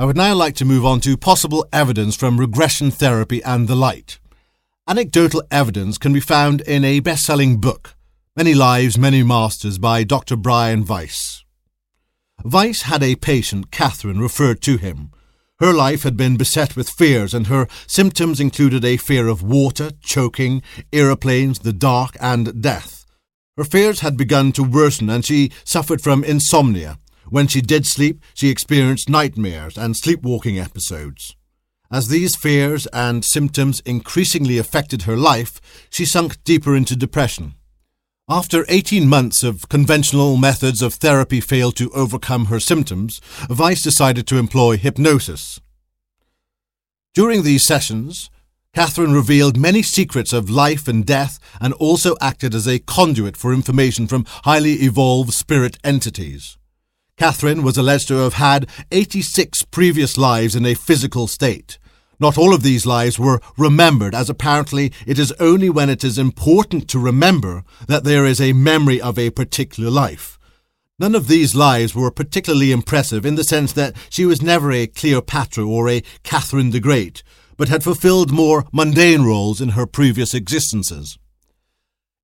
I 0.00 0.06
would 0.06 0.16
now 0.16 0.34
like 0.34 0.54
to 0.54 0.64
move 0.64 0.86
on 0.86 1.00
to 1.00 1.14
possible 1.18 1.68
evidence 1.74 2.16
from 2.16 2.40
regression 2.40 2.90
therapy 2.90 3.42
and 3.44 3.68
the 3.68 3.74
light. 3.74 4.18
Anecdotal 4.88 5.42
evidence 5.50 5.98
can 5.98 6.14
be 6.14 6.20
found 6.20 6.62
in 6.62 6.86
a 6.86 7.00
best 7.00 7.24
selling 7.24 7.58
book, 7.58 7.94
Many 8.34 8.54
Lives, 8.54 8.96
Many 8.96 9.22
Masters, 9.22 9.76
by 9.76 10.04
Dr. 10.04 10.36
Brian 10.36 10.86
Weiss. 10.86 11.44
Weiss 12.42 12.84
had 12.84 13.02
a 13.02 13.16
patient, 13.16 13.70
Catherine, 13.70 14.22
referred 14.22 14.62
to 14.62 14.78
him. 14.78 15.10
Her 15.58 15.74
life 15.74 16.02
had 16.04 16.16
been 16.16 16.38
beset 16.38 16.76
with 16.76 16.88
fears, 16.88 17.34
and 17.34 17.48
her 17.48 17.68
symptoms 17.86 18.40
included 18.40 18.86
a 18.86 18.96
fear 18.96 19.28
of 19.28 19.42
water, 19.42 19.90
choking, 20.00 20.62
aeroplanes, 20.94 21.58
the 21.58 21.74
dark, 21.74 22.16
and 22.22 22.62
death. 22.62 23.04
Her 23.58 23.64
fears 23.64 24.00
had 24.00 24.16
begun 24.16 24.52
to 24.52 24.64
worsen, 24.64 25.10
and 25.10 25.26
she 25.26 25.52
suffered 25.62 26.00
from 26.00 26.24
insomnia. 26.24 26.96
When 27.30 27.46
she 27.46 27.60
did 27.60 27.86
sleep, 27.86 28.22
she 28.34 28.48
experienced 28.48 29.08
nightmares 29.08 29.78
and 29.78 29.96
sleepwalking 29.96 30.58
episodes. 30.58 31.36
As 31.90 32.08
these 32.08 32.36
fears 32.36 32.86
and 32.92 33.24
symptoms 33.24 33.80
increasingly 33.86 34.58
affected 34.58 35.02
her 35.02 35.16
life, 35.16 35.60
she 35.90 36.04
sunk 36.04 36.42
deeper 36.44 36.76
into 36.76 36.94
depression. 36.94 37.54
After 38.28 38.64
18 38.68 39.08
months 39.08 39.42
of 39.42 39.68
conventional 39.68 40.36
methods 40.36 40.82
of 40.82 40.94
therapy 40.94 41.40
failed 41.40 41.76
to 41.76 41.90
overcome 41.90 42.46
her 42.46 42.60
symptoms, 42.60 43.20
Weiss 43.48 43.82
decided 43.82 44.26
to 44.28 44.36
employ 44.36 44.76
hypnosis. 44.76 45.60
During 47.12 47.42
these 47.42 47.66
sessions, 47.66 48.30
Catherine 48.72 49.12
revealed 49.12 49.56
many 49.56 49.82
secrets 49.82 50.32
of 50.32 50.48
life 50.48 50.86
and 50.86 51.04
death 51.04 51.40
and 51.60 51.74
also 51.74 52.14
acted 52.20 52.54
as 52.54 52.68
a 52.68 52.78
conduit 52.78 53.36
for 53.36 53.52
information 53.52 54.06
from 54.06 54.26
highly 54.44 54.74
evolved 54.74 55.32
spirit 55.32 55.76
entities. 55.82 56.56
Catherine 57.20 57.62
was 57.62 57.76
alleged 57.76 58.08
to 58.08 58.14
have 58.14 58.32
had 58.32 58.66
86 58.90 59.64
previous 59.64 60.16
lives 60.16 60.56
in 60.56 60.64
a 60.64 60.72
physical 60.72 61.26
state. 61.26 61.78
Not 62.18 62.38
all 62.38 62.54
of 62.54 62.62
these 62.62 62.86
lives 62.86 63.18
were 63.18 63.42
remembered, 63.58 64.14
as 64.14 64.30
apparently 64.30 64.90
it 65.06 65.18
is 65.18 65.30
only 65.32 65.68
when 65.68 65.90
it 65.90 66.02
is 66.02 66.16
important 66.16 66.88
to 66.88 66.98
remember 66.98 67.62
that 67.86 68.04
there 68.04 68.24
is 68.24 68.40
a 68.40 68.54
memory 68.54 69.02
of 69.02 69.18
a 69.18 69.28
particular 69.28 69.90
life. 69.90 70.38
None 70.98 71.14
of 71.14 71.28
these 71.28 71.54
lives 71.54 71.94
were 71.94 72.10
particularly 72.10 72.72
impressive 72.72 73.26
in 73.26 73.34
the 73.34 73.44
sense 73.44 73.74
that 73.74 73.94
she 74.08 74.24
was 74.24 74.40
never 74.40 74.72
a 74.72 74.86
Cleopatra 74.86 75.68
or 75.68 75.90
a 75.90 76.02
Catherine 76.22 76.70
the 76.70 76.80
Great, 76.80 77.22
but 77.58 77.68
had 77.68 77.84
fulfilled 77.84 78.32
more 78.32 78.64
mundane 78.72 79.24
roles 79.24 79.60
in 79.60 79.70
her 79.70 79.84
previous 79.84 80.32
existences. 80.32 81.18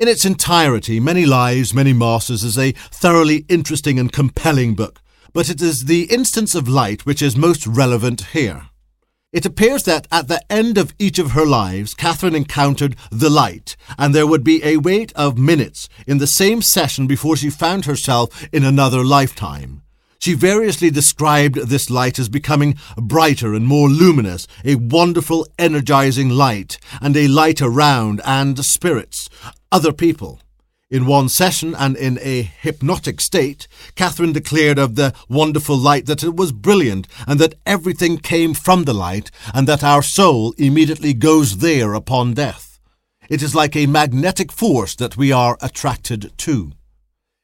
In 0.00 0.08
its 0.08 0.24
entirety, 0.24 0.98
Many 0.98 1.24
Lives, 1.24 1.72
Many 1.72 1.92
Masters 1.92 2.42
is 2.42 2.58
a 2.58 2.72
thoroughly 2.72 3.44
interesting 3.48 4.00
and 4.00 4.10
compelling 4.10 4.74
book, 4.74 5.00
but 5.32 5.48
it 5.48 5.62
is 5.62 5.84
the 5.84 6.12
instance 6.12 6.56
of 6.56 6.66
light 6.66 7.06
which 7.06 7.22
is 7.22 7.36
most 7.36 7.64
relevant 7.64 8.22
here. 8.32 8.66
It 9.32 9.46
appears 9.46 9.84
that 9.84 10.08
at 10.10 10.26
the 10.26 10.42
end 10.50 10.78
of 10.78 10.96
each 10.98 11.20
of 11.20 11.30
her 11.30 11.46
lives, 11.46 11.94
Catherine 11.94 12.34
encountered 12.34 12.96
the 13.12 13.30
light, 13.30 13.76
and 13.96 14.12
there 14.12 14.26
would 14.26 14.42
be 14.42 14.60
a 14.64 14.78
wait 14.78 15.12
of 15.12 15.38
minutes 15.38 15.88
in 16.08 16.18
the 16.18 16.26
same 16.26 16.60
session 16.60 17.06
before 17.06 17.36
she 17.36 17.48
found 17.48 17.84
herself 17.84 18.48
in 18.52 18.64
another 18.64 19.04
lifetime. 19.04 19.83
She 20.24 20.32
variously 20.32 20.88
described 20.88 21.56
this 21.68 21.90
light 21.90 22.18
as 22.18 22.30
becoming 22.30 22.78
brighter 22.96 23.52
and 23.52 23.66
more 23.66 23.90
luminous, 23.90 24.46
a 24.64 24.76
wonderful, 24.76 25.46
energizing 25.58 26.30
light, 26.30 26.78
and 27.02 27.14
a 27.14 27.28
light 27.28 27.60
around 27.60 28.22
and 28.24 28.58
spirits, 28.64 29.28
other 29.70 29.92
people. 29.92 30.40
In 30.90 31.04
one 31.04 31.28
session 31.28 31.74
and 31.74 31.94
in 31.94 32.18
a 32.22 32.40
hypnotic 32.40 33.20
state, 33.20 33.68
Catherine 33.96 34.32
declared 34.32 34.78
of 34.78 34.94
the 34.94 35.12
wonderful 35.28 35.76
light 35.76 36.06
that 36.06 36.24
it 36.24 36.34
was 36.34 36.52
brilliant 36.52 37.06
and 37.26 37.38
that 37.38 37.56
everything 37.66 38.16
came 38.16 38.54
from 38.54 38.84
the 38.84 38.94
light 38.94 39.30
and 39.52 39.68
that 39.68 39.84
our 39.84 40.00
soul 40.02 40.54
immediately 40.56 41.12
goes 41.12 41.58
there 41.58 41.92
upon 41.92 42.32
death. 42.32 42.80
It 43.28 43.42
is 43.42 43.54
like 43.54 43.76
a 43.76 43.84
magnetic 43.84 44.52
force 44.52 44.96
that 44.96 45.18
we 45.18 45.32
are 45.32 45.58
attracted 45.60 46.32
to. 46.38 46.72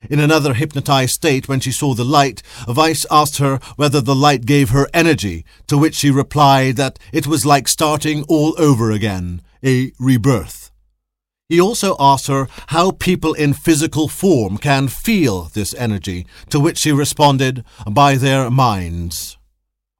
In 0.08 0.18
another 0.18 0.54
hypnotized 0.54 1.12
state, 1.12 1.46
when 1.46 1.60
she 1.60 1.70
saw 1.70 1.92
the 1.92 2.04
light, 2.04 2.42
Weiss 2.66 3.04
asked 3.10 3.36
her 3.36 3.60
whether 3.76 4.00
the 4.00 4.14
light 4.14 4.46
gave 4.46 4.70
her 4.70 4.88
energy, 4.94 5.44
to 5.66 5.76
which 5.76 5.96
she 5.96 6.10
replied 6.10 6.76
that 6.76 6.98
it 7.12 7.26
was 7.26 7.44
like 7.44 7.68
starting 7.68 8.24
all 8.24 8.54
over 8.58 8.90
again, 8.90 9.42
a 9.62 9.92
rebirth. 9.98 10.70
He 11.50 11.60
also 11.60 11.96
asked 12.00 12.28
her 12.28 12.48
how 12.68 12.92
people 12.92 13.34
in 13.34 13.52
physical 13.52 14.08
form 14.08 14.56
can 14.56 14.88
feel 14.88 15.50
this 15.52 15.74
energy, 15.74 16.26
to 16.48 16.58
which 16.58 16.78
she 16.78 16.92
responded, 16.92 17.64
by 17.90 18.14
their 18.14 18.50
minds. 18.50 19.36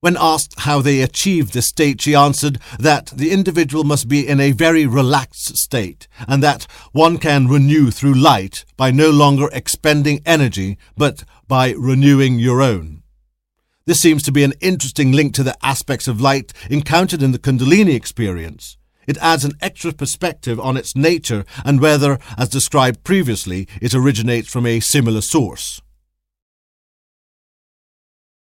When 0.00 0.16
asked 0.18 0.60
how 0.60 0.80
they 0.80 1.02
achieve 1.02 1.52
this 1.52 1.66
state, 1.66 2.00
she 2.00 2.14
answered 2.14 2.58
that 2.78 3.12
the 3.14 3.30
individual 3.32 3.84
must 3.84 4.08
be 4.08 4.26
in 4.26 4.40
a 4.40 4.52
very 4.52 4.86
relaxed 4.86 5.58
state, 5.58 6.08
and 6.26 6.42
that 6.42 6.66
one 6.92 7.18
can 7.18 7.48
renew 7.48 7.90
through 7.90 8.14
light 8.14 8.64
by 8.78 8.90
no 8.90 9.10
longer 9.10 9.50
expending 9.52 10.22
energy, 10.24 10.78
but 10.96 11.24
by 11.46 11.72
renewing 11.72 12.38
your 12.38 12.62
own. 12.62 13.02
This 13.84 14.00
seems 14.00 14.22
to 14.22 14.32
be 14.32 14.42
an 14.42 14.54
interesting 14.62 15.12
link 15.12 15.34
to 15.34 15.42
the 15.42 15.58
aspects 15.62 16.08
of 16.08 16.18
light 16.18 16.54
encountered 16.70 17.22
in 17.22 17.32
the 17.32 17.38
Kundalini 17.38 17.94
experience. 17.94 18.78
It 19.06 19.18
adds 19.18 19.44
an 19.44 19.52
extra 19.60 19.92
perspective 19.92 20.58
on 20.58 20.78
its 20.78 20.96
nature 20.96 21.44
and 21.62 21.78
whether, 21.78 22.18
as 22.38 22.48
described 22.48 23.04
previously, 23.04 23.68
it 23.82 23.94
originates 23.94 24.48
from 24.48 24.64
a 24.64 24.80
similar 24.80 25.20
source. 25.20 25.82